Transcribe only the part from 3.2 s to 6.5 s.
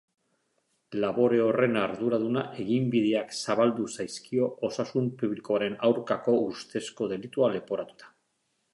zabaldu zaizkio osasun publikoaren aurkako